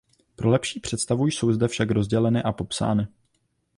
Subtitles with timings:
[0.35, 3.07] Pro lepší představu jsou zde však rozděleny a popsány.